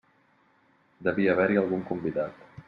Devia 1.09 1.35
haver-hi 1.35 1.61
algun 1.63 1.85
convidat. 1.93 2.43